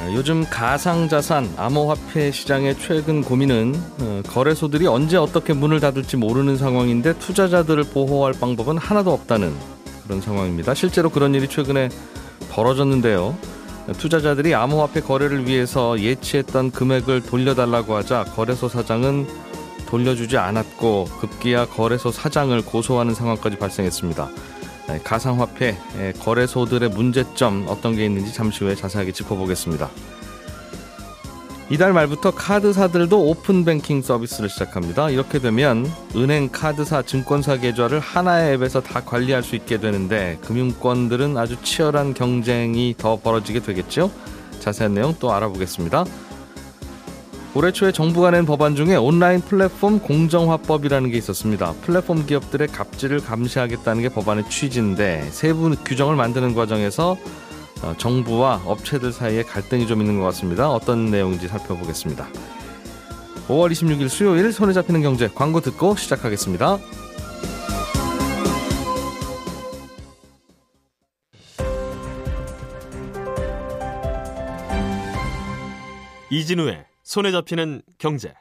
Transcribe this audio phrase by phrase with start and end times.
[0.00, 7.18] 아, 요즘 가상자산 암호화폐 시장의 최근 고민은 어, 거래소들이 언제 어떻게 문을 닫을지 모르는 상황인데
[7.18, 9.54] 투자자들을 보호할 방법은 하나도 없다는
[10.04, 10.72] 그런 상황입니다.
[10.72, 11.90] 실제로 그런 일이 최근에
[12.50, 13.36] 벌어졌는데요.
[13.98, 19.26] 투자자들이 암호화폐 거래를 위해서 예치했던 금액을 돌려달라고 하자 거래소 사장은
[19.86, 24.30] 돌려주지 않았고 급기야 거래소 사장을 고소하는 상황까지 발생했습니다.
[24.88, 25.76] 네, 가상화폐
[26.20, 29.88] 거래소들의 문제점 어떤 게 있는지 잠시 후에 자세하게 짚어보겠습니다.
[31.70, 35.08] 이달 말부터 카드사들도 오픈 뱅킹 서비스를 시작합니다.
[35.10, 41.62] 이렇게 되면 은행, 카드사, 증권사 계좌를 하나의 앱에서 다 관리할 수 있게 되는데 금융권들은 아주
[41.62, 44.10] 치열한 경쟁이 더 벌어지게 되겠죠.
[44.58, 46.04] 자세한 내용 또 알아보겠습니다.
[47.54, 51.72] 올해 초에 정부가 낸 법안 중에 온라인 플랫폼 공정화법이라는 게 있었습니다.
[51.82, 57.16] 플랫폼 기업들의 갑질을 감시하겠다는 게 법안의 취지인데 세부 규정을 만드는 과정에서
[57.82, 60.70] 어, 정부와 업체들 사이에 갈등이 좀 있는 것 같습니다.
[60.70, 62.28] 어떤 내용인지 살펴보겠습니다.
[63.48, 66.78] 5월 26일 수요일 손에 잡히는 경제 광고 듣고 시작하겠습니다.
[76.30, 78.32] 이진우의 손에 잡히는 경제.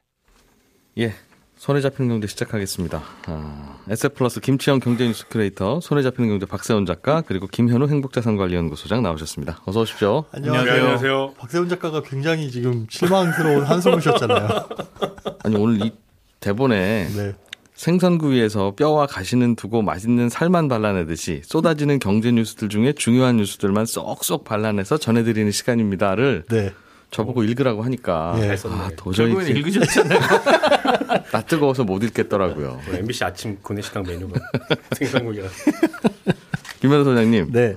[0.99, 1.11] 예,
[1.57, 3.01] 손에 잡히는 경제 시작하겠습니다.
[3.25, 9.61] 아, 에세플러스 김치영 경제뉴스 크리에이터, 손에 잡히는 경제 박세훈 작가, 그리고 김현우 행복자산관리연구소장 나오셨습니다.
[9.65, 10.25] 어서 오십시오.
[10.31, 10.71] 안녕하세요.
[10.71, 11.33] 안녕하세요.
[11.39, 14.47] 박세훈 작가가 굉장히 지금 실망스러운 한숨을 쉬었잖아요.
[15.43, 15.91] 아니 오늘 이
[16.39, 17.33] 대본에 네.
[17.73, 24.43] 생선구 위에서 뼈와 가시는 두고 맛있는 살만 발라내듯이 쏟아지는 경제 뉴스들 중에 중요한 뉴스들만 쏙쏙
[24.43, 26.71] 발라내서 전해드리는 시간입니다를 네.
[27.11, 28.55] 저보고 읽으라고 하니까 예.
[28.65, 30.19] 아, 도저히 읽으셨잖아요.
[31.31, 32.79] 나 뜨거워서 못 읽겠더라고요.
[32.85, 34.39] 뭐 MBC 아침 구내식당 메뉴가
[34.95, 35.47] 생선국이라.
[36.79, 37.51] 김현우 소장님.
[37.51, 37.75] 네.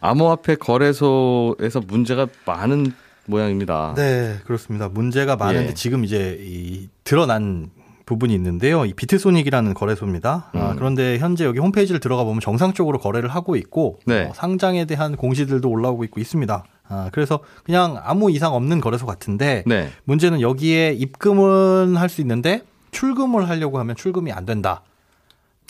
[0.00, 2.92] 암호화폐 거래소에서 문제가 많은
[3.26, 3.94] 모양입니다.
[3.96, 4.88] 네, 그렇습니다.
[4.88, 5.74] 문제가 많은데 예.
[5.74, 7.70] 지금 이제 이 드러난
[8.06, 8.86] 부분이 있는데요.
[8.86, 10.50] 이 비트소닉이라는 거래소입니다.
[10.52, 10.60] 아, 음.
[10.60, 14.24] 아, 그런데 현재 여기 홈페이지를 들어가 보면 정상적으로 거래를 하고 있고 네.
[14.24, 16.64] 어, 상장에 대한 공시들도 올라오고 있고 있습니다.
[16.90, 19.90] 아, 그래서 그냥 아무 이상 없는 거래소 같은데 네.
[20.04, 24.82] 문제는 여기에 입금은 할 수 있는데 출금을 하려고 하면 출금이 안 된다.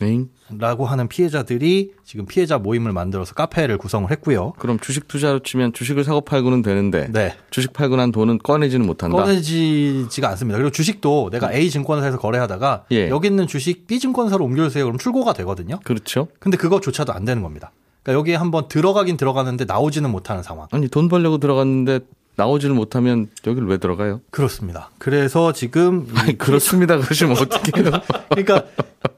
[0.00, 0.24] 네.
[0.58, 4.54] 라고 하는 피해자들이 지금 피해자 모임을 만들어서 카페를 구성을 했고요.
[4.58, 7.36] 그럼 주식 투자로 치면 주식을 사고 팔고는 되는데 네.
[7.50, 9.14] 주식 팔고 난 돈은 꺼내지는 못한다.
[9.14, 10.56] 꺼내지지가 않습니다.
[10.56, 13.10] 그리고 주식도 내가 A 증권사에서 거래하다가 예.
[13.10, 14.84] 여기 있는 주식 B 증권사로 옮겨주세요.
[14.86, 15.78] 그럼 출고가 되거든요.
[15.84, 16.28] 그렇죠.
[16.38, 17.70] 근데 그거조차도 안 되는 겁니다.
[18.02, 20.68] 그러니까 여기에 한번 들어가긴 들어가는데 나오지는 못하는 상황.
[20.70, 22.00] 아니 돈 벌려고 들어갔는데
[22.36, 24.20] 나오지를 못하면 여기를 왜 들어가요?
[24.30, 24.90] 그렇습니다.
[24.98, 26.96] 그래서 지금 아니, 그렇습니다.
[26.96, 27.90] 그러시면 어떻게 해요?
[28.30, 28.64] 그러니까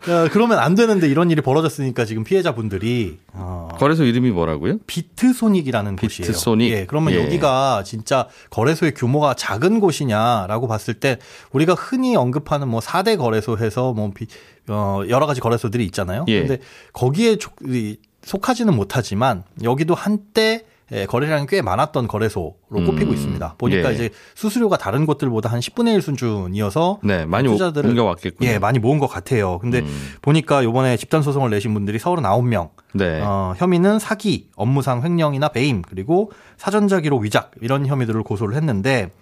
[0.09, 4.79] 어, 그러면 안 되는데 이런 일이 벌어졌으니까 지금 피해자분들이 어, 거래소 이름이 뭐라고요?
[4.87, 6.27] 비트소닉이라는 곳이에요.
[6.27, 6.71] 비트소닉.
[6.73, 7.23] 예, 그러면 예.
[7.25, 11.19] 여기가 진짜 거래소의 규모가 작은 곳이냐라고 봤을 때
[11.53, 14.27] 우리가 흔히 언급하는 뭐 4대 거래소해서 뭐 비,
[14.69, 16.25] 어, 여러 가지 거래소들이 있잖아요.
[16.27, 16.41] 예.
[16.41, 16.59] 근데
[16.93, 17.37] 거기에
[18.23, 22.85] 속하지는 못하지만 여기도 한때 예, 거래량이 꽤 많았던 거래소로 음.
[22.85, 23.55] 꼽히고 있습니다.
[23.57, 23.95] 보니까 예.
[23.95, 28.49] 이제 수수료가 다른 곳들보다 한 10분의 1 수준이어서 네, 많이 투자들을 옮겨왔겠군요.
[28.49, 29.59] 예, 많이 모은 것 같아요.
[29.59, 30.15] 근데 음.
[30.21, 32.71] 보니까 요번에 집단 소송을 내신 분들이 39명.
[32.93, 33.23] 네.
[33.23, 39.13] 어, 혐의는 사기, 업무상 횡령이나 배임, 그리고 사전자 기록 위작 이런 혐의들을 고소를 했는데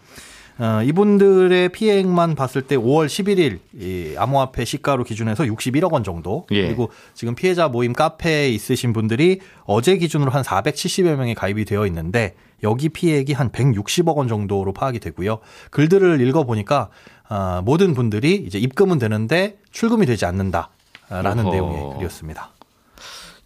[0.61, 6.47] 어, 이분들의 피해액만 봤을 때 5월 11일 이 암호화폐 시가로 기준해서 61억 원 정도.
[6.51, 6.67] 예.
[6.67, 12.35] 그리고 지금 피해자 모임 카페에 있으신 분들이 어제 기준으로 한 470여 명이 가입이 되어 있는데
[12.63, 15.39] 여기 피해액이 한 160억 원 정도로 파악이 되고요.
[15.71, 16.91] 글들을 읽어 보니까
[17.31, 21.51] 어, 모든 분들이 이제 입금은 되는데 출금이 되지 않는다라는 어허.
[21.53, 22.51] 내용의 글이었습니다.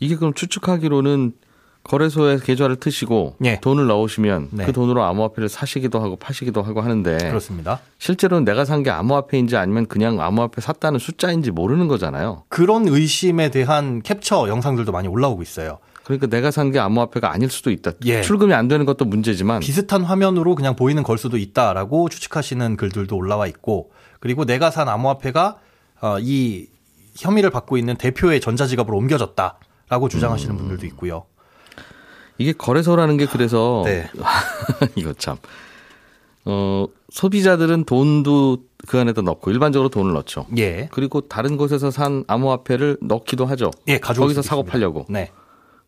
[0.00, 1.32] 이게 그럼 추측하기로는
[1.84, 3.60] 거래소에 계좌를 트시고 예.
[3.60, 4.64] 돈을 넣으시면 네.
[4.64, 7.80] 그 돈으로 암호화폐를 사시기도 하고 파시기도 하고 하는데 그렇습니다.
[7.98, 12.44] 실제로는 내가 산 게 암호화폐인지 아니면 그냥 암호화폐 샀다는 숫자인지 모르는 거잖아요.
[12.48, 15.78] 그런 의심에 대한 캡처 영상들도 많이 올라오고 있어요.
[16.04, 17.92] 그러니까 내가 산 게 암호화폐가 아닐 수도 있다.
[18.04, 18.20] 예.
[18.22, 23.46] 출금이 안 되는 것도 문제지만 비슷한 화면으로 그냥 보이는 걸 수도 있다라고 추측하시는 글들도 올라와
[23.46, 23.90] 있고
[24.20, 25.56] 그리고 내가 산 암호화폐가
[26.02, 26.66] 어, 이
[27.16, 30.58] 혐의를 받고 있는 대표의 전자지갑으로 옮겨졌다라고 주장하시는 음.
[30.58, 31.24] 분들도 있고요.
[32.38, 34.08] 이게 거래소라는 게 그래서 네.
[34.96, 35.36] 이거 참.
[36.44, 40.46] 어, 소비자들은 돈도 그 안에다 넣고 일반적으로 돈을 넣죠.
[40.58, 40.88] 예.
[40.92, 43.70] 그리고 다른 곳에서 산 암호화폐를 넣기도 하죠.
[43.88, 45.06] 예, 가지고 거기서 사고 팔려고.
[45.08, 45.30] 네.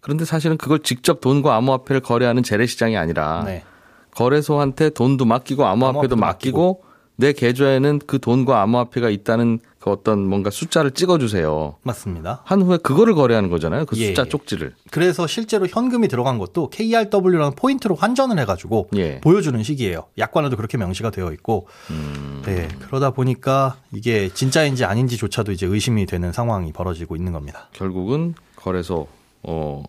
[0.01, 3.65] 그런데 사실은 그걸 직접 돈과 암호화폐를 거래하는 재래시장이 아니라 네.
[4.13, 6.85] 거래소한테 돈도 맡기고 암호화폐도, 암호화폐도 맡기고, 맡기고
[7.17, 11.77] 내 계좌에는 그 돈과 암호화폐가 있다는 그 어떤 뭔가 숫자를 찍어주세요.
[11.85, 12.43] 맞습니다.
[12.45, 13.85] 한 후에 그거를 거래하는 거잖아요.
[13.87, 14.09] 그 예.
[14.09, 14.75] 숫자 쪽지를.
[14.91, 19.21] 그래서 실제로 현금이 들어간 것도 KRW라는 포인트로 환전을 해가지고 예.
[19.21, 20.07] 보여주는 식이에요.
[20.19, 21.69] 약관에도 그렇게 명시가 되어 있고.
[21.91, 22.43] 음.
[22.45, 22.67] 네.
[22.81, 27.69] 그러다 보니까 이게 진짜인지 아닌지조차도 이제 의심이 되는 상황이 벌어지고 있는 겁니다.
[27.73, 29.07] 결국은 거래소
[29.45, 29.85] 어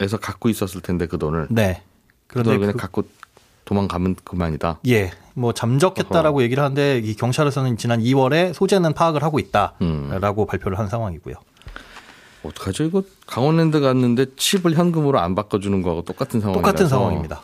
[0.00, 1.46] 에서 갖고 있었을 텐데 그 돈을.
[1.50, 1.82] 네.
[2.26, 3.04] 그런데 그 그냥 갖고
[3.68, 4.80] 도망가면 그만이다.
[4.88, 5.10] 예.
[5.34, 6.42] 뭐 잠적했다라고 어허.
[6.42, 10.46] 얘기를 하는데 이 경찰에서는 지난 2월에 소재는 파악을 하고 있다라고 음.
[10.46, 11.34] 발표를 한 상황이고요.
[12.44, 12.84] 어떡하죠?
[12.84, 17.42] 이거 강원랜드 갔는데 칩을 현금으로 안 바꿔주는 거하고 똑같은 상황이라서 똑같은 상황입니다.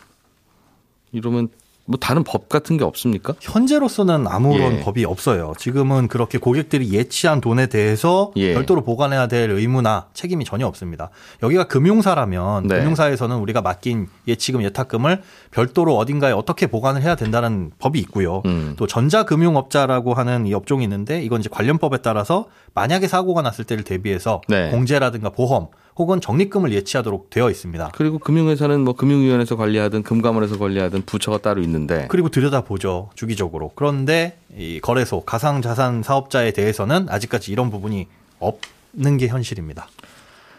[1.13, 1.51] 이러면
[1.87, 3.35] 뭐 다른 법 같은 게 없습니까?
[3.41, 4.81] 현재로서는 아무런 예.
[4.81, 5.53] 법이 없어요.
[5.59, 8.55] 지금은 그렇게 고객들이 예치한 돈에 대해서 예.
[8.55, 11.11] 별도로 보관해야 될 의무나 책임이 전혀 없습니다.
[11.43, 12.79] 여기가 금융사라면 네.
[12.79, 18.43] 금융사에서는 우리가 맡긴 예치금 예탁금을 별도로 어딘가에 어떻게 보관을 해야 된다는 법이 있고요.
[18.47, 18.75] 음.
[18.79, 24.41] 또 전자금융업자라고 하는 이 업종이 있는데 이건 이제 관련법에 따라서 만약에 사고가 났을 때를 대비해서
[24.49, 24.71] 네.
[24.71, 27.93] 공제라든가 보험 혹은 적립금을 예치하도록 되어 있습니다.
[27.95, 33.71] 그리고 금융회사는 뭐 금융위원회에서 관리하든 금감원에서 관리하든 부처가 따로 있는데 그리고 들여다보죠 주기적으로.
[33.75, 38.09] 그런데 이 거래소 가상자산 사업자에 대해서는 아직까지 이런 부분이
[38.41, 39.89] 없는 게 현실입니다.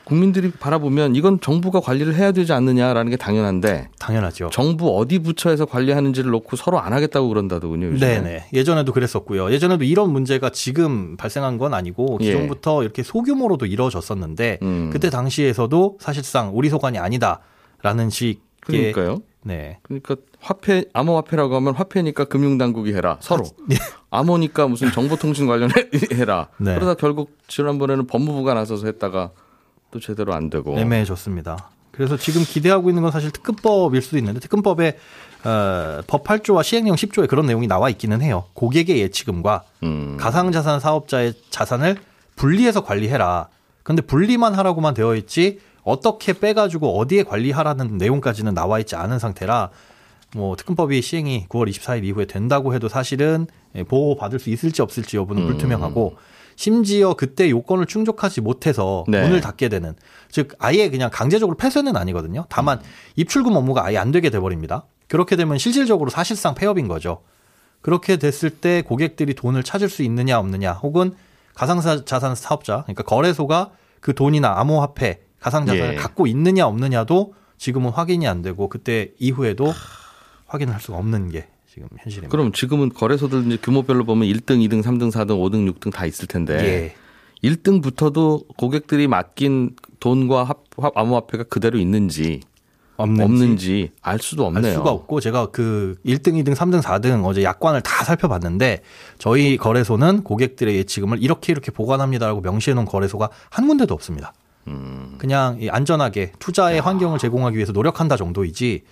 [0.06, 4.50] 국민들이 바라보면 이건 정부가 관리를 해야 되지 않느냐라는 게 당연한데 당연하죠.
[4.54, 7.88] 정부 어디 부처에서 관리하는지를 놓고 서로 안 하겠다고 그런다더군요.
[7.88, 8.22] 요즘에.
[8.22, 8.46] 네네.
[8.54, 9.52] 예전에도 그랬었고요.
[9.52, 12.26] 예전에도 이런 문제가 지금 발생한 건 아니고 예.
[12.26, 12.86] 기존부터 예.
[12.86, 14.90] 이렇게 소규모로도 이루어졌었는데 음.
[14.94, 19.18] 그때 당시에서도 사실상 우리 소관이 아니다라는 식의 그러니까요.
[19.44, 19.80] 네.
[19.84, 23.76] 그러니까 화폐 암호화폐라고 하면 화폐니까 금융당국이 해라 서로 네.
[24.10, 25.70] 암호니까 무슨 정보통신 관련
[26.14, 26.50] 해라.
[26.58, 26.76] 네.
[26.76, 29.32] 그러다 결국 지난번에는 법무부가 나서서 했다가
[29.96, 31.70] 또 제대로 안 되고 애매해졌습니다.
[31.92, 34.98] 그래서 지금 기대하고 있는 건 사실 특근법일 수도 있는데 특근법에
[35.46, 38.44] 어, 법 8조와 시행령 10조에 그런 내용이 나와 있기는 해요.
[38.56, 40.18] 고객의 예치금과 음.
[40.20, 41.96] 가상자산 사업자의 자산을
[42.36, 43.48] 분리해서 관리해라.
[43.84, 49.70] 근데 분리만 하라고만 되어 있지 어떻게 빼가지고 어디에 관리하라는 내용까지는 나와 있지 않은 상태라
[50.36, 53.48] 뭐 특근법이 시행이 9월 24일 이후에 된다고 해도 사실은
[53.88, 55.48] 보호 받을 수 있을지 없을지 여부는 음.
[55.48, 56.18] 불투명하고
[56.56, 59.22] 심지어 그때 요건을 충족하지 못해서 네.
[59.22, 59.94] 문을 닫게 되는
[60.30, 62.46] 즉 아예 그냥 강제적으로 폐쇄는 아니거든요.
[62.50, 62.80] 다만
[63.16, 64.86] 입출금 업무가 아예 안 되게 돼 버립니다.
[65.08, 67.22] 그렇게 되면 실질적으로 사실상 폐업인 거죠.
[67.82, 71.14] 그렇게 됐을 때 고객들이 돈을 찾을 수 있느냐 없느냐 혹은
[71.54, 75.96] 가상자산 사업자 그러니까 거래소가 그 돈이나 암호화폐 가상자산을 예.
[75.96, 79.72] 갖고 있느냐 없느냐도 지금은 확인이 안 되고 그때 이후에도
[80.48, 82.32] 확인을 할 수가 없는 게 지금 현실입니다.
[82.32, 86.96] 그럼 지금은 거래소들 이제 규모별로 보면 1등, 2등, 3등, 4등, 5등, 6등 다 있을 텐데
[87.44, 87.48] 예.
[87.50, 90.64] 1등부터도 고객들이 맡긴 돈과 합,
[90.96, 92.40] 암호화폐가 그대로 있는지
[92.96, 94.66] 없는지, 없는지, 알 수도 없네요.
[94.66, 98.82] 알 수가 없고 제가 그 1등, 2등, 3등, 4등 어제 약관을 다 살펴봤는데
[99.18, 104.34] 저희 거래소는 고객들의 예치금을 이렇게 이렇게 보관합니다라고 명시해 놓은 거래소가 한 군데도 없습니다.
[104.68, 105.16] 음.
[105.18, 106.82] 그냥 안전하게 투자의 야.
[106.84, 108.84] 환경을 제공하기 위해서 노력한다 정도이지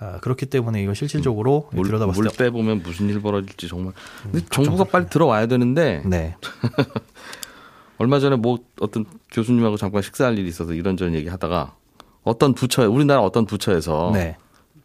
[0.00, 3.92] 아, 그렇기 때문에 이거 실질적으로 물, 들여다봤을 물 빼보면 무슨 일 벌어질지 정말.
[4.22, 6.02] 근데 음, 정부가 빨리 들어와야 되는데.
[6.06, 6.36] 네.
[7.98, 11.74] 얼마 전에 뭐 어떤 교수님하고 잠깐 식사할 일이 있어서 이런저런 얘기하다가
[12.22, 14.36] 어떤 부처 우리나라 어떤 부처에서 네.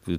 [0.03, 0.17] 그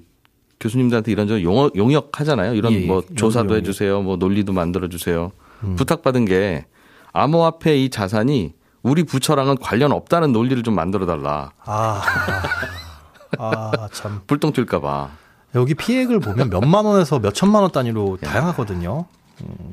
[0.60, 2.54] 교수님들한테 이런저런 용역, 용역 하잖아요.
[2.54, 3.56] 이런 예, 뭐 조사도.
[3.56, 4.00] 해주세요.
[4.02, 5.32] 뭐 논리도 만들어 주세요.
[5.64, 5.74] 음.
[5.74, 6.66] 부탁받은 게
[7.12, 11.52] 암호화폐 이 자산이 우리 부처랑은 관련 없다는 논리를 좀 만들어 달라.
[11.64, 12.02] 아.
[13.38, 14.20] 아, 참.
[14.26, 15.10] 불똥 튈까봐.
[15.54, 18.28] 여기 피해액을 보면 몇만 원에서 몇 천만 원 단위로 야.
[18.28, 19.06] 다양하거든요.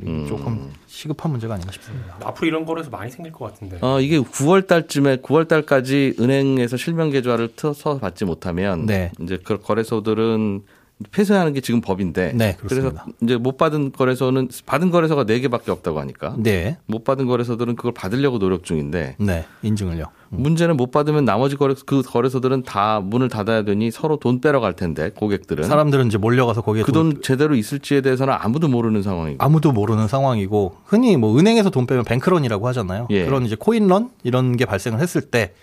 [0.03, 2.15] 음, 조금 시급한 문제가 아닌가 싶습니다.
[2.23, 3.77] 앞으로 이런 거에서 많이 생길 것 같은데.
[3.81, 9.11] 어, 이게 9월 달쯤에 9월 달까지 은행에서 실명 계좌를 틀어서 받지 못하면 네.
[9.19, 10.63] 이제 그 거래소들은
[11.11, 12.33] 폐쇄하는 게 지금 법인데.
[12.35, 12.91] 네, 그래서
[13.21, 16.35] 이제 못 받은 거래소는 받은 거래소가 4개밖에 없다고 하니까.
[16.37, 16.77] 네.
[16.85, 19.15] 못 받은 거래소들은 그걸 받으려고 노력 중인데.
[19.19, 19.45] 네.
[19.63, 20.05] 인증을요.
[20.33, 20.41] 음.
[20.41, 24.73] 문제는 못 받으면 나머지 거래소 그 거래소들은 다 문을 닫아야 되니 서로 돈 빼러 갈
[24.73, 30.07] 텐데 고객들은 사람들은 이제 몰려가서 거기에 그돈 제대로 있을지에 대해서는 아무도 모르는 상황이고 아무도 모르는
[30.07, 33.07] 상황이고 흔히 뭐 은행에서 돈 빼면 뱅크런이라고 하잖아요.
[33.09, 33.25] 예.
[33.25, 35.53] 그런 이제 코인런 이런 게 발생을 했을 때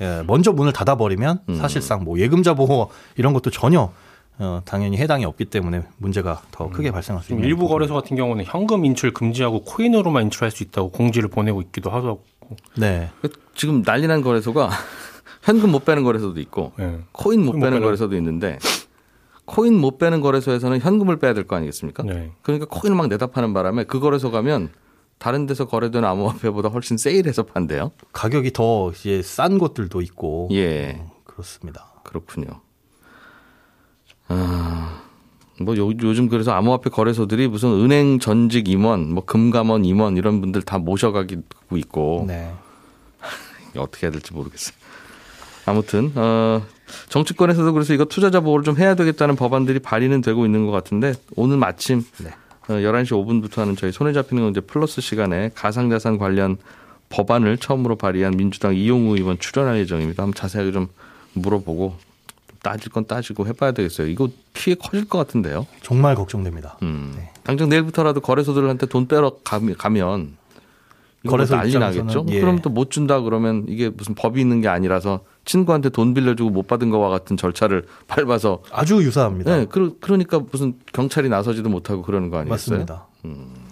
[0.00, 1.54] 예, 먼저 문을 닫아버리면 음.
[1.56, 3.92] 사실상 뭐 예금자 보호 이런 것도 전혀
[4.40, 6.92] 어, 당연히 해당이 없기 때문에 문제가 더 크게 음.
[6.92, 11.28] 발생할 수 있는 일부 거래소 같은 경우는 현금 인출 금지하고 코인으로만 인출할 수 있다고 공지를
[11.28, 12.22] 보내고 있기도 하고.
[12.76, 13.10] 네.
[13.20, 14.70] 그 지금 난리 난 거래소가
[15.42, 16.98] 현금 못 빼는 거래소도 있고 네.
[17.12, 18.58] 코인 못 빼는, 빼는 거래소도 있는데
[19.44, 22.02] 코인 못 빼는 거래소에서는 현금을 빼야 될 거 아니겠습니까?
[22.04, 22.32] 네.
[22.42, 24.70] 그러니까 코인을 막 내다 파는 바람에 그 거래소 가면
[25.18, 27.90] 다른 데서 거래되는 암호화폐보다 훨씬 세일해서 판대요.
[28.12, 30.48] 가격이 더 이제 싼 것들도 있고.
[30.52, 30.96] 예.
[30.98, 31.92] 어, 그렇습니다.
[32.04, 32.46] 그렇군요.
[34.30, 35.02] 아,
[35.60, 40.62] 뭐 요, 요즘 그래서 암호화폐 거래소들이 무슨 은행 전직 임원, 뭐 금감원 임원 이런 분들
[40.62, 42.24] 다 모셔가고 있고.
[42.26, 42.52] 네.
[43.76, 44.74] 어떻게 해야 될지 모르겠어요.
[45.66, 46.62] 아무튼 어,
[47.08, 51.56] 정치권에서도 그래서 이거 투자자 보호를 좀 해야 되겠다는 법안들이 발의는 되고 있는 것 같은데 오늘
[51.56, 52.30] 마침 네.
[52.68, 56.56] 어, 11시 5분부터 하는 저희 손에 잡히는 경제 플러스 시간에 가상자산 관련
[57.10, 60.22] 법안을 처음으로 발의한 민주당 이용우 의원 출연할 예정입니다.
[60.22, 60.88] 한번 자세하게 좀
[61.34, 61.96] 물어보고
[62.62, 64.06] 따질 건 따지고 해봐야 되겠어요.
[64.08, 65.66] 이거 피해 커질 것 같은데요.
[65.82, 66.76] 정말 걱정됩니다.
[66.82, 67.14] 음.
[67.16, 67.30] 네.
[67.42, 70.36] 당장 내일부터라도 거래소들한테 돈 빼러 가면
[71.26, 72.24] 거래소 난리 나겠죠.
[72.30, 72.40] 예.
[72.40, 76.66] 그럼 또 못 준다 그러면 이게 무슨 법이 있는 게 아니라서 친구한테 돈 빌려주고 못
[76.66, 79.56] 받은 거와 같은 절차를 밟아서 아주 유사합니다.
[79.56, 82.78] 네, 그, 그러니까 무슨 경찰이 나서지도 못하고 그러는 거 아니겠어요?
[82.78, 83.06] 맞습니다.
[83.26, 83.69] 음.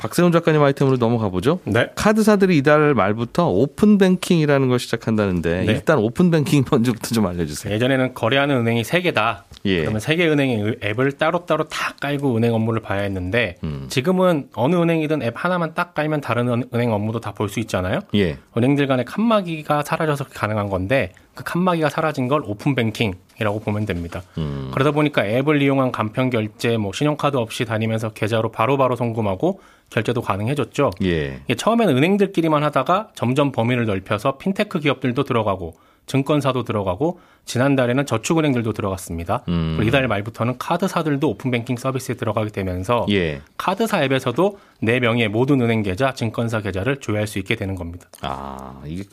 [0.00, 1.60] 박세훈 작가님 아이템으로 넘어가 보죠.
[1.64, 1.90] 네.
[1.94, 5.72] 카드사들이 이달 말부터 오픈 뱅킹이라는 걸 시작한다는데 네.
[5.72, 7.74] 일단 오픈 뱅킹 먼저부터 좀 알려주세요.
[7.74, 9.44] 예전에는 거래하는 은행이 세 개다.
[9.64, 9.80] 예.
[9.80, 13.86] 그러면 세개 은행의 앱을 따로따로 다 깔고 은행 업무를 봐야 했는데 음.
[13.88, 18.00] 지금은 어느 은행이든 앱 하나만 딱 깔면 다른 은행 업무도 다 볼 수 있잖아요.
[18.14, 18.38] 예.
[18.56, 24.22] 은행들 간의 칸막이가 사라져서 가능한 건데 그 칸막이가 사라진 걸 오픈 뱅킹이라고 보면 됩니다.
[24.38, 24.70] 음.
[24.72, 30.20] 그러다 보니까 앱을 이용한 간편 결제, 뭐 신용카드 없이 다니면서 계좌로 바로바로 바로 송금하고 결제도
[30.20, 30.90] 가능해졌죠.
[31.02, 31.40] 예.
[31.56, 35.74] 처음에는 은행들끼리만 하다가 점점 범위를 넓혀서 핀테크 기업들도 들어가고
[36.10, 39.44] 증권사도 들어가고 지난달에는 저축은행들도 들어갔습니다.
[39.48, 39.74] 음.
[39.76, 43.40] 그리고 이달 말부터는 카드사들도 오픈뱅킹 서비스에 들어가게 되면서 예.
[43.56, 48.08] 카드사 앱에서도 내 명의의 모든 은행 계좌, 증권사 계좌를 조회할 수 있게 되는 겁니다.
[48.22, 49.04] 아 이게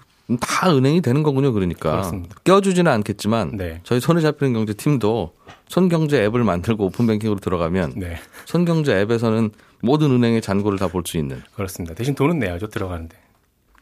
[0.41, 1.53] 다 은행이 되는 거군요.
[1.53, 2.35] 그러니까 그렇습니다.
[2.43, 3.79] 껴주지는 않겠지만 네.
[3.83, 5.33] 저희 손에 잡히는 경제 팀도
[5.67, 8.17] 손경제 앱을 만들고 오픈뱅킹으로 들어가면 네.
[8.45, 9.51] 손경제 앱에서는
[9.81, 11.43] 모든 은행의 잔고를 다 볼 수 있는.
[11.55, 11.93] 그렇습니다.
[11.93, 13.15] 대신 돈은 내야죠 들어가는데.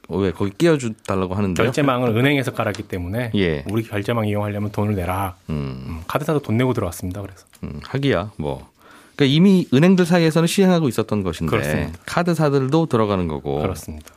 [0.08, 3.64] 어, 왜 거기 끼워주 달라고 하는데 결제망을 은행에서 깔았기 때문에 예.
[3.70, 5.36] 우리 결제망 이용하려면 돈을 내라.
[5.50, 5.84] 음.
[5.88, 7.22] 음, 카드사도 돈 내고 들어왔습니다.
[7.22, 8.70] 그래서 음, 하기야 뭐.
[9.16, 12.00] 그러니까 이미 은행들 사이에서는 시행하고 있었던 것인데 그렇습니다.
[12.06, 13.60] 카드사들도 들어가는 거고.
[13.62, 14.12] 그렇습니다.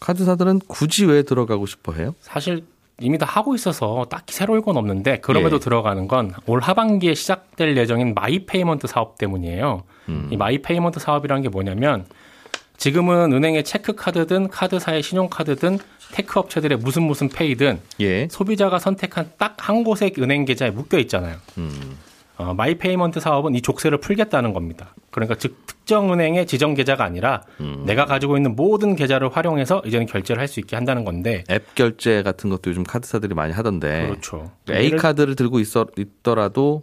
[0.00, 2.14] 카드사들은 굳이 왜 들어가고 싶어 해요?
[2.20, 2.64] 사실
[3.02, 5.60] 이미 다 하고 있어서 딱히 새로울 건 없는데 그럼에도 예.
[5.60, 9.82] 들어가는 건 올 하반기에 시작될 예정인 마이페이먼트 사업 때문이에요.
[10.08, 10.28] 음.
[10.30, 12.06] 이 마이페이먼트 사업이라는 게 뭐냐면
[12.84, 15.78] 지금은 은행의 체크카드든 카드사의 신용카드든
[16.12, 18.26] 테크 업체들의 무슨 무슨 페이든 예.
[18.28, 21.36] 소비자가 선택한 딱 한 곳의 은행 계좌에 묶여 있잖아요.
[21.58, 21.98] 음.
[22.38, 24.94] 어, 마이페이먼트 사업은 이 족쇄를 풀겠다는 겁니다.
[25.10, 27.84] 그러니까 즉 특정 은행의 지정 계좌가 아니라 음.
[27.86, 32.22] 내가 가지고 있는 모든 계좌를 활용해서 이제는 결제를 할 수 있게 한다는 건데 앱 결제
[32.22, 34.50] 같은 것도 요즘 카드사들이 많이 하던데 그렇죠.
[34.70, 36.82] A 카드를 들고 있어 있더라도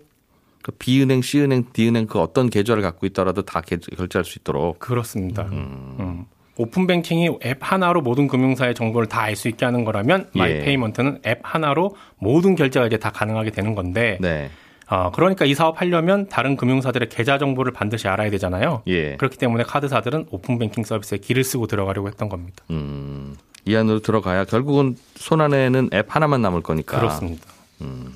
[0.64, 5.44] 그 B은행, C은행, D은행 그 어떤 계좌를 갖고 있더라도 다 결제할 수 있도록 그렇습니다.
[5.52, 5.96] 음.
[6.00, 6.26] 음.
[6.60, 10.40] 오픈 뱅킹이 앱 하나로 모든 금융사의 정보를 다 알 수 있게 하는 거라면 예.
[10.40, 14.50] 마이페이먼트는 앱 하나로 모든 결제가 이제 다 가능하게 되는 건데 네.
[14.90, 18.82] 어, 그러니까 이 사업 하려면 다른 금융사들의 계좌 정보를 반드시 알아야 되잖아요.
[18.88, 19.18] 예.
[19.18, 22.64] 그렇기 때문에 카드사들은 오픈뱅킹 서비스에 기를 쓰고 들어가려고 했던 겁니다.
[22.72, 23.36] 음,
[23.66, 26.98] 이 안으로 들어가야 결국은 손 안에는 앱 하나만 남을 거니까.
[26.98, 27.46] 그렇습니다.
[27.82, 28.16] 음,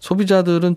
[0.00, 0.76] 소비자들은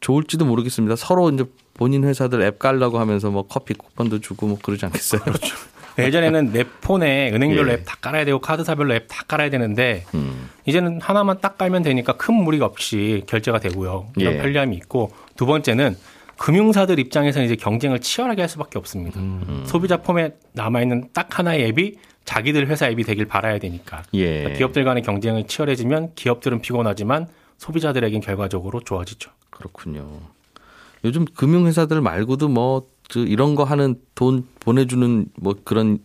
[0.00, 0.96] 좋을지도 모르겠습니다.
[0.96, 5.20] 서로 이제 본인 회사들 앱 깔라고 하면서 뭐 커피 쿠폰도 주고 뭐 그러지 않겠어요?
[5.22, 5.56] 그렇죠.
[5.98, 7.74] 예전에는 내 폰에 은행별로 예.
[7.74, 10.50] 앱다 깔아야 되고 카드사별로 앱 다 깔아야 되는데 음.
[10.66, 14.08] 이제는 하나만 딱 깔면 되니까 큰 무리가 없이 결제가 되고요.
[14.16, 14.38] 이런 예.
[14.38, 15.96] 편리함이 있고 두 번째는
[16.36, 19.18] 금융사들 입장에서는 이제 경쟁을 치열하게 할 수밖에 없습니다.
[19.20, 19.64] 음.
[19.66, 21.94] 소비자 폼에 남아 있는 딱 하나의 앱이
[22.26, 24.40] 자기들 회사 앱이 되길 바라야 되니까 예.
[24.40, 29.30] 그러니까 기업들 간의 경쟁이 치열해지면 기업들은 피곤하지만 소비자들에겐 결과적으로 좋아지죠.
[29.56, 30.20] 그렇군요.
[31.04, 35.98] 요즘 금융회사들 말고도 뭐 이런 거 하는 돈 보내주는 뭐 그런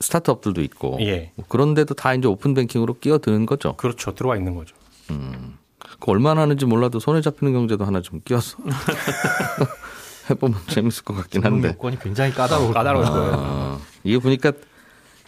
[0.00, 1.32] 스타트업들도 있고 예.
[1.34, 3.76] 뭐 그런데도 다 이제 오픈 뱅킹으로 끼어드는 거죠.
[3.76, 4.14] 그렇죠.
[4.14, 4.74] 들어와 있는 거죠.
[5.10, 5.58] 음.
[5.78, 8.56] 그 얼마나 하는지 몰라도 손에 잡히는 경제도 하나 좀 끼워서
[10.30, 11.68] 해보면 재밌을 것 같긴 한데.
[11.68, 13.32] 요건이 굉장히 까다로울, 까다로울 거예요.
[13.36, 14.52] 아, 이게 보니까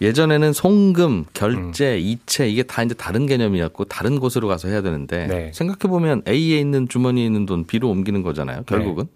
[0.00, 1.98] 예전에는 송금, 결제, 음.
[2.00, 5.50] 이체 이게 다 이제 다른 개념이었고 다른 곳으로 가서 해야 되는데 네.
[5.54, 8.62] 생각해 보면 A에 있는 주머니에 있는 돈 B로 옮기는 거잖아요.
[8.64, 9.10] 결국은 네.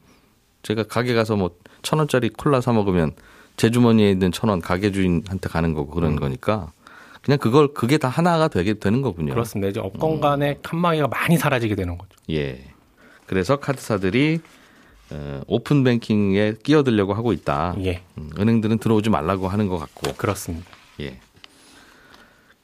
[0.62, 1.50] 제가 가게 가서 뭐
[1.82, 3.12] 천 원짜리 콜라 사 먹으면
[3.56, 6.16] 제 주머니에 있는 천 원 가게 주인한테 가는 거고 그런 음.
[6.16, 6.72] 거니까
[7.22, 9.32] 그냥 그걸 그게 다 하나가 되게 되는 거군요.
[9.32, 9.68] 그렇습니다.
[9.70, 10.62] 이제 업권 간의 음.
[10.62, 12.10] 칸막이가 많이 사라지게 되는 거죠.
[12.30, 12.64] 예.
[13.26, 14.59] 그래서 카드사들이 어,
[15.46, 17.74] 오픈 뱅킹에 끼어들려고 하고 있다.
[17.84, 18.02] 예.
[18.18, 20.14] 음, 은행들은 들어오지 말라고 하는 것 같고.
[20.14, 20.68] 그렇습니다.
[21.00, 21.18] 예.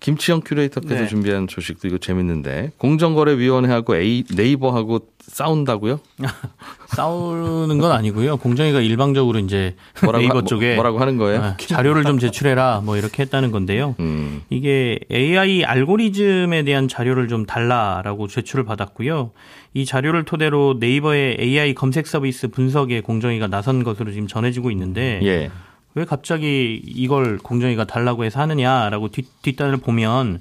[0.07, 1.07] 김치영 큐레이터께서 네.
[1.09, 5.99] 준비한 소식도 이거 재밌는데 공정거래위원회하고 A, 네이버하고 싸운다고요?
[6.95, 8.37] 싸우는 건 아니고요.
[8.37, 11.43] 공정위가 일방적으로 이제 뭐라고 네이버 하, 쪽에 뭐라고 하는 거예요?
[11.43, 13.97] 아, 자료를 좀 제출해라 뭐 이렇게 했다는 건데요.
[13.99, 14.43] 음.
[14.49, 19.33] 이게 AI 알고리즘에 대한 자료를 좀 달라라고 제출을 받았고요.
[19.75, 25.51] 이 자료를 토대로 네이버의 AI 검색 서비스 분석에 공정위가 나선 것으로 지금 전해지고 있는데 예.
[25.97, 30.41] 왜 갑자기 이걸 공정위가 달라고 해서 하느냐라고 뒷, 뒷단을 보면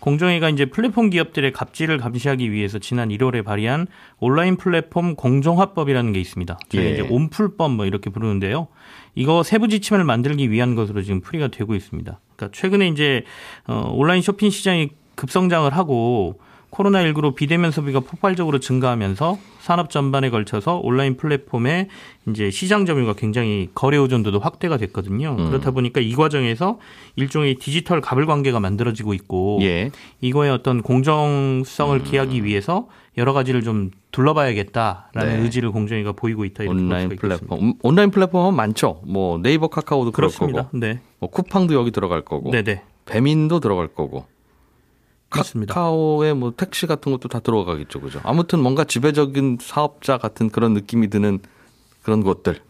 [0.00, 3.86] 공정위가 이제 플랫폼 기업들의 갑질을 감시하기 위해서 지난 1월에 발의한
[4.18, 6.58] 온라인 플랫폼 공정화법이라는 게 있습니다.
[6.68, 6.92] 저희가 예.
[6.92, 8.66] 이제 온풀법 뭐 이렇게 부르는데요.
[9.14, 12.20] 이거 세부 지침을 만들기 위한 것으로 지금 풀이가 되고 있습니다.
[12.34, 13.24] 그러니까 최근에 이제
[13.66, 21.16] 어 온라인 쇼핑 시장이 급성장을 하고 코로나19로 비대면 소비가 폭발적으로 증가하면서 산업 전반에 걸쳐서 온라인
[21.16, 21.88] 플랫폼의
[22.28, 25.36] 이제 시장 점유가 굉장히 거래 의존도도 확대가 됐거든요.
[25.38, 25.48] 음.
[25.48, 26.78] 그렇다 보니까 이 과정에서
[27.16, 29.90] 일종의 디지털 가불 관계가 만들어지고 있고 예.
[30.20, 32.04] 이거의 어떤 공정성을 음.
[32.04, 35.42] 기하기 위해서 여러 가지를 좀 둘러봐야겠다라는 네.
[35.42, 39.00] 의지를 공정위가 보이고 있다 이렇게 온라인 플랫폼 음, 온라인 플랫폼은 많죠.
[39.06, 40.64] 뭐 네이버 카카오도 그렇습니다.
[40.64, 41.00] 거고, 네.
[41.18, 42.82] 뭐 쿠팡도 여기 들어갈 거고, 네네.
[43.06, 44.26] 배민도 들어갈 거고.
[45.34, 45.74] 맞습니다.
[45.74, 48.20] 카카오에 뭐 택시 같은 것도 다 들어가겠죠, 그죠?
[48.22, 51.40] 아무튼 뭔가 지배적인 사업자 같은 그런 느낌이 드는
[52.02, 52.60] 그런 것들.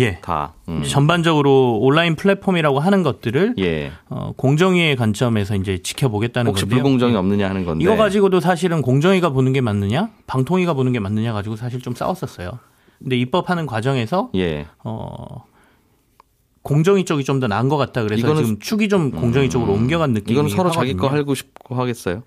[0.00, 0.18] 예.
[0.20, 0.82] 다 음.
[0.82, 3.92] 전반적으로 온라인 플랫폼이라고 하는 것들을 예.
[4.08, 6.82] 어, 공정위의 관점에서 이제 지켜보겠다는 혹시 건데요.
[6.82, 7.16] 불공정이 예.
[7.16, 7.84] 없느냐 하는 건데.
[7.84, 12.58] 이거 가지고도 사실은 공정위가 보는 게 맞느냐, 방통위가 보는 게 맞느냐 가지고 사실 좀 싸웠었어요.
[12.98, 14.66] 근데 입법하는 과정에서 예.
[14.82, 15.44] 어
[16.66, 19.82] 공정위 쪽이 좀 더 나은 것 같다 그래서 지금 축이 좀 공정위 쪽으로 음.
[19.82, 20.80] 옮겨간 느낌이 이건 서로 하거든요.
[20.80, 22.22] 자기 거 할고 싶고 하겠어요.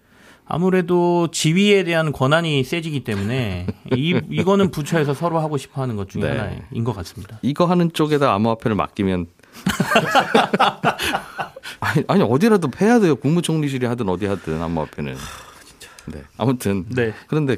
[0.45, 6.21] 아무래도 지위에 대한 권한이 세지기 때문에 이 이거는 부처에서 서로 하고 싶어 하는 것 중에
[6.21, 6.29] 네.
[6.29, 7.39] 하나인 것 같습니다.
[7.41, 9.27] 이거 하는 쪽에다 암호화폐를 맡기면
[11.81, 13.15] 아니, 아니, 어디라도 해야 돼요.
[13.15, 15.15] 국무총리실이 하든 어디 하든 암호화폐는.
[16.07, 16.23] 네.
[16.37, 17.13] 아무튼 네.
[17.27, 17.57] 그런데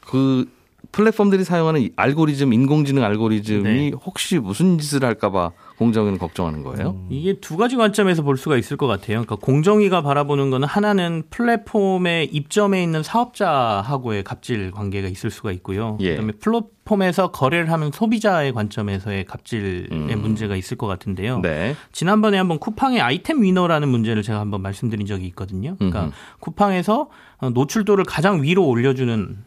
[0.00, 0.48] 그
[0.92, 3.92] 플랫폼들이 사용하는 알고리즘, 인공지능 알고리즘이 네.
[4.04, 6.90] 혹시 무슨 짓을 할까봐 공정위는 걱정하는 거예요?
[6.90, 7.06] 음.
[7.10, 9.22] 이게 두 가지 관점에서 볼 수가 있을 것 같아요.
[9.22, 15.98] 그러니까 공정위가 바라보는 거는 하나는 플랫폼의 입점에 있는 사업자하고의 갑질 관계가 있을 수가 있고요.
[16.00, 16.10] 예.
[16.10, 20.20] 그다음에 플랫폼에서 거래를 하는 소비자의 관점에서의 갑질의 음.
[20.20, 21.40] 문제가 있을 것 같은데요.
[21.40, 21.74] 네.
[21.92, 25.74] 지난번에 한번 쿠팡의 아이템 위너라는 문제를 제가 한번 말씀드린 적이 있거든요.
[25.76, 26.12] 그러니까 음흠.
[26.40, 27.08] 쿠팡에서
[27.52, 29.44] 노출도를 가장 위로 올려주는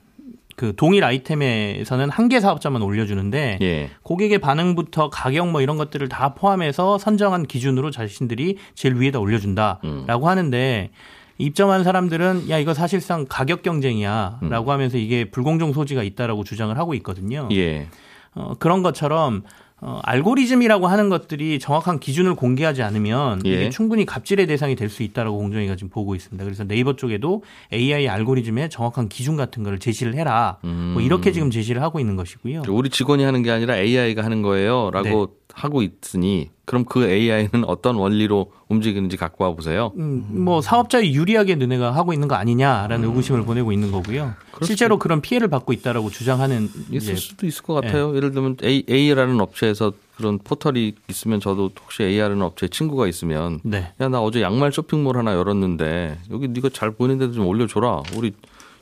[0.58, 3.90] 그 동일 아이템에서는 한 개 사업자만 올려주는데 예.
[4.04, 10.28] 고객의 반응부터 가격 뭐 이런 것들을 다 포함해서 선정한 기준으로 자신들이 제일 위에다 올려준다라고 음.
[10.28, 10.90] 하는데
[11.38, 14.70] 입점한 사람들은 야 이거 사실상 가격 경쟁이야라고 음.
[14.70, 17.48] 하면서 이게 불공정 소지가 있다라고 주장을 하고 있거든요.
[17.54, 17.88] 예.
[18.34, 19.44] 어, 그런 것처럼
[19.80, 23.50] 어, 알고리즘이라고 하는 것들이 정확한 기준을 공개하지 않으면 예.
[23.54, 26.44] 이게 충분히 갑질의 대상이 될 수 있다라고 공정위가 지금 보고 있습니다.
[26.46, 30.58] 그래서 네이버 쪽에도 AI 알고리즘의 정확한 기준 같은 거를 제시를 해라.
[30.64, 30.92] 음.
[30.94, 32.64] 뭐 이렇게 지금 제시를 하고 있는 것이고요.
[32.70, 35.47] 우리 직원이 하는 게 아니라 AI가 하는 거예요라고 네.
[35.58, 39.92] 하고 있으니 그럼 그 AI는 어떤 원리로 움직이는지 갖고 와 보세요.
[39.98, 43.10] 음, 뭐 사업자에 유리하게 너네가 하고 있는 거 아니냐라는 음.
[43.10, 44.36] 의구심을 보내고 있는 거고요.
[44.62, 48.12] 실제로 그런 피해를 받고 있다라고 주장하는 있을 수도 있을 것 같아요.
[48.12, 48.18] 예.
[48.18, 53.94] 예를 들면 A, A라는 업체에서 그런 포털이 있으면 저도 혹시 A라는 업체 친구가 있으면 네.
[54.00, 58.04] 야나 어제 양말 쇼핑몰 하나 열었는데 여기 네가 잘 보이는 데도 좀 올려줘라.
[58.16, 58.34] 우리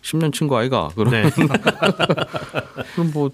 [0.01, 1.29] 10년 친구 아이가 그러면 네.
[2.95, 3.29] 그럼 뭐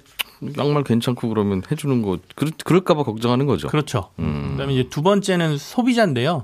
[0.57, 3.67] 양말 괜찮고 그러면 해주는 거 그럴, 그럴 까봐 걱정하는 거죠.
[3.67, 4.09] 그렇죠.
[4.19, 4.51] 음.
[4.51, 6.43] 그다음에 이제 두 번째는 소비자인데요.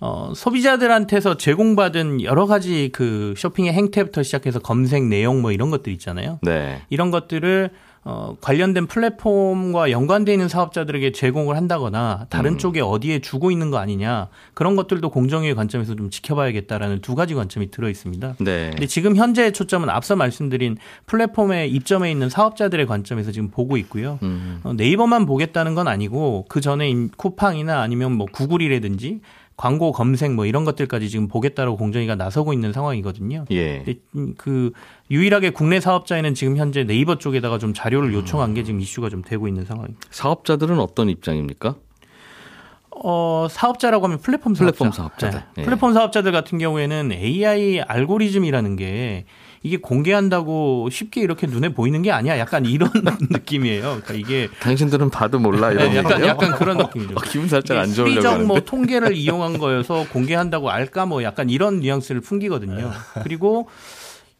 [0.00, 6.38] 어, 소비자들한테서 제공받은 여러 가지 그 쇼핑의 행태부터 시작해서 검색 내용 뭐 이런 것들 있잖아요.
[6.42, 6.82] 네.
[6.90, 7.70] 이런 것들을
[8.06, 12.58] 어, 관련된 플랫폼과 연관되어 있는 사업자들에게 제공을 한다거나 다른 음.
[12.58, 17.70] 쪽에 어디에 주고 있는 거 아니냐 그런 것들도 공정위의 관점에서 좀 지켜봐야겠다라는 두 가지 관점이
[17.70, 18.36] 들어 있습니다.
[18.40, 18.70] 네.
[18.70, 24.18] 근데 지금 현재 초점은 앞서 말씀드린 플랫폼에 입점해 있는 사업자들의 관점에서 지금 보고 있고요.
[24.22, 24.60] 음.
[24.64, 29.20] 어, 네이버만 보겠다는 건 아니고 그 전에 쿠팡이나 아니면 뭐 구글이라든지
[29.56, 33.44] 광고 검색 뭐 이런 것들까지 지금 보겠다고 공정위가 나서고 있는 상황이거든요.
[33.52, 33.84] 예.
[34.36, 34.72] 그
[35.10, 39.46] 유일하게 국내 사업자에는 지금 현재 네이버 쪽에다가 좀 자료를 요청한 게 지금 이슈가 좀 되고
[39.46, 40.00] 있는 상황입니다.
[40.10, 41.76] 사업자들은 어떤 입장입니까?
[42.90, 44.72] 어, 사업자라고 하면 플랫폼 사업자.
[44.72, 45.40] 플랫폼 사업자들.
[45.40, 45.46] 네.
[45.58, 45.64] 예.
[45.64, 49.24] 플랫폼 사업자들 같은 경우에는 AI 알고리즘이라는 게
[49.64, 52.38] 이게 공개한다고 쉽게 이렇게 눈에 보이는 게 아니야.
[52.38, 52.90] 약간 이런
[53.30, 53.82] 느낌이에요.
[54.04, 57.14] 그러니까 이게 당신들은 봐도 몰라 이런 네, 약간 약간 그런 느낌이죠.
[57.16, 61.80] 어, 기분 살짝 안 좋으려고 수리적 뭐 통계를 이용한 거여서 공개한다고 알까 뭐 약간 이런
[61.80, 62.92] 뉘앙스를 풍기거든요.
[63.22, 63.68] 그리고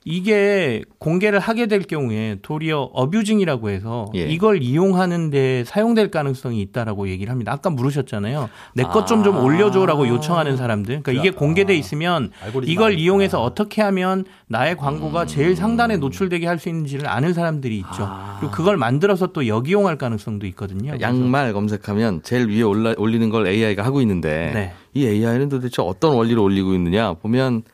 [0.05, 4.21] 이게 공개를 하게 될 경우에 도리어 어뷰징이라고 해서 예.
[4.27, 7.53] 이걸 이용하는데 사용될 가능성이 있다라고 얘기를 합니다.
[7.53, 8.51] 아까 물으셨잖아요.
[8.75, 9.41] 내것 좀좀 좀 아.
[9.41, 11.03] 올려줘라고 요청하는 사람들.
[11.03, 12.31] 그러니까 이게 공개돼 있으면
[12.65, 15.27] 이걸 이용해서 어떻게 하면 나의 광고가 음.
[15.27, 18.05] 제일 상단에 노출되게 할 수 있는지를 아는 사람들이 있죠.
[18.05, 18.37] 아.
[18.39, 20.95] 그리고 그걸 만들어서 또 역이용할 가능성도 있거든요.
[21.01, 24.73] 양말 검색하면 제일 위에 올라, 올리는 걸 AI가 하고 있는데 네.
[24.95, 27.65] 이 AI는 도대체 어떤 원리로 올리고 있느냐 보면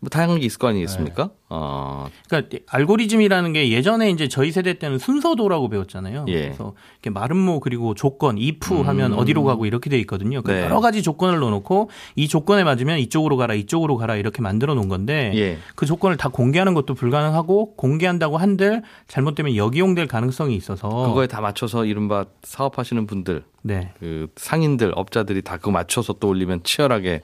[0.00, 1.24] 뭐 다양한 게 있을 거 아니겠습니까?
[1.24, 1.30] 네.
[1.54, 2.08] 어.
[2.28, 6.24] 그러니까 알고리즘이라는 게 예전에 이제 저희 세대 때는 순서도라고 배웠잖아요.
[6.28, 6.42] 예.
[6.42, 8.86] 그래서 이렇게 마름모 그리고 조건 if 음.
[8.88, 10.42] 하면 어디로 가고 이렇게 돼 있거든요.
[10.42, 10.64] 그러니까 네.
[10.64, 15.32] 여러 가지 조건을 넣어놓고 이 조건에 맞으면 이쪽으로 가라 이쪽으로 가라 이렇게 만들어 놓은 건데
[15.34, 15.58] 예.
[15.74, 21.84] 그 조건을 다 공개하는 것도 불가능하고 공개한다고 한들 잘못되면 역이용될 가능성이 있어서 그거에 다 맞춰서
[21.84, 23.92] 이른바 사업하시는 분들, 네.
[23.98, 27.22] 그 상인들, 업자들이 다 그거 맞춰서 또 올리면 치열하게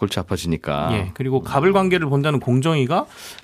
[0.00, 0.88] 골치 아파지니까.
[0.92, 1.10] 예.
[1.14, 3.00] 그리고 가불 관계를 본다는 공정위가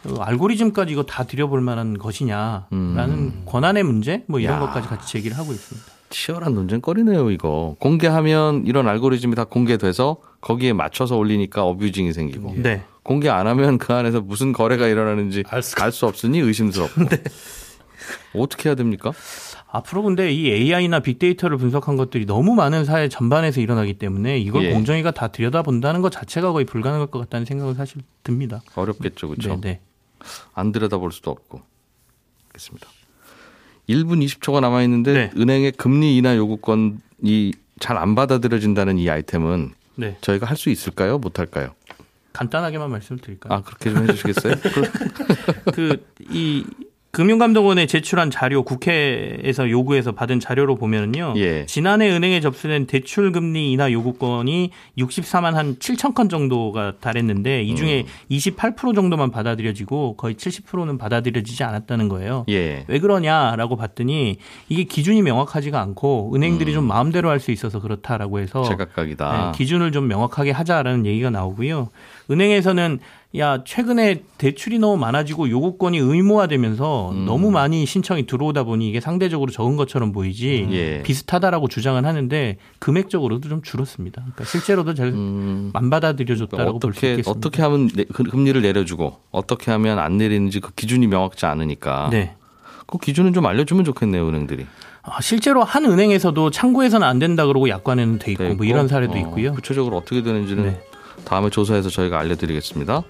[0.08, 3.42] 어, 알고리즘까지 이거 다 들여볼 만한 것이냐라는 음.
[3.44, 4.60] 권한의 문제 뭐 이런 야.
[4.60, 5.86] 것까지 같이 제기를 하고 있습니다.
[6.08, 7.76] 치열한 논쟁거리네요, 이거.
[7.78, 12.54] 공개하면 이런 알고리즘이 다 공개돼서 거기에 맞춰서 올리니까 어뷰징이 생기고.
[12.56, 12.84] 네.
[13.02, 17.04] 공개 안 하면 그 안에서 무슨 거래가 일어나는지 알 수 없으니 의심스럽고.
[17.10, 17.22] 네.
[18.34, 19.12] 어떻게 해야 됩니까?
[19.76, 24.72] 앞으로 근데 이 AI나 빅데이터를 분석한 것들이 너무 많은 사회 전반에서 일어나기 때문에 이걸 예.
[24.72, 28.62] 공정위가 다 들여다본다는 것 자체가 거의 불가능할 것 같다는 생각은 사실 듭니다.
[28.74, 29.60] 어렵겠죠, 그렇죠?
[29.60, 29.80] 네, 네.
[30.54, 31.60] 안 들여다볼 수도 없고.
[32.48, 32.88] 알겠습니다.
[33.88, 35.30] 1분 20초가 남아 있는데 네.
[35.36, 40.16] 은행의 금리 인하 요구권이 잘 안 받아들여진다는 이 아이템은 네.
[40.22, 41.18] 저희가 할 수 있을까요?
[41.18, 41.74] 못 할까요?
[42.32, 43.52] 간단하게만 말씀을 드릴까요?
[43.52, 44.54] 아, 그렇게 좀 해주시겠어요?
[45.74, 46.64] 그, 이,
[47.16, 51.32] 금융감독원에 제출한 자료 국회에서 요구해서 받은 자료로 보면은요.
[51.38, 51.64] 예.
[51.64, 58.04] 지난해 은행에 접수된 대출 금리 인하 요구권이 64만 한 7천 건 정도가 달했는데 이 중에
[58.06, 58.36] 음.
[58.36, 62.44] 28% 정도만 받아들여지고 거의 70%는 받아들여지지 않았다는 거예요.
[62.50, 62.84] 예.
[62.86, 64.36] 왜 그러냐라고 봤더니
[64.68, 66.74] 이게 기준이 명확하지가 않고 은행들이 음.
[66.74, 69.52] 좀 마음대로 할 수 있어서 그렇다라고 해서 제각각이다.
[69.52, 71.90] 네, 기준을 좀 명확하게 하자라는 얘기가 나오고요.
[72.30, 72.98] 은행에서는
[73.38, 77.24] 야 최근에 대출이 너무 많아지고 요구권이 의무화되면서 음.
[77.26, 80.72] 너무 많이 신청이 들어오다 보니 이게 상대적으로 적은 것처럼 보이지 음.
[80.72, 81.02] 예.
[81.02, 84.22] 비슷하다라고 주장은 하는데 금액적으로도 좀 줄었습니다.
[84.22, 85.70] 그러니까 실제로도 잘안 음.
[86.78, 87.30] 볼수 있겠습니다.
[87.30, 92.34] 어떻게 하면 그 금리를 내려주고 어떻게 하면 안 내리는지 그 기준이 명확지 않으니까 네.
[92.86, 94.66] 그 기준은 좀 알려주면 좋겠네요 은행들이.
[95.02, 98.56] 아, 실제로 한 은행에서도 창구에서는 안 된다 그러고 약관에는 돼 있고, 돼 있고?
[98.56, 99.52] 뭐 이런 사례도 어, 있고요.
[99.52, 100.80] 구체적으로 어떻게 되는지는 네.
[101.24, 103.02] 다음에 조사해서 저희가 알려드리겠습니다.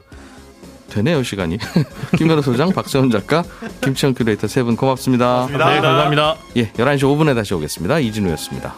[0.91, 1.59] 되네요 시간이.
[2.17, 3.43] 김건우 소장, 박세훈 작가,
[3.83, 5.47] 김치영 큐레이터 세 분 고맙습니다.
[5.49, 5.71] 고맙습니다.
[5.71, 6.37] 네, 감사합니다.
[6.57, 7.99] 예, 11시 5분에 다시 오겠습니다.
[7.99, 8.75] 이진우였습니다.